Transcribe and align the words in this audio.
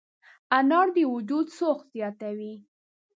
انار 0.57 0.87
د 0.95 0.97
وجود 1.13 1.47
سوخت 1.57 1.85
زیاتوي. 1.95 2.53